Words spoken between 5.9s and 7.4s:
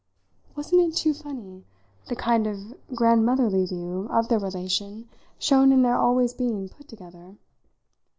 always being put together?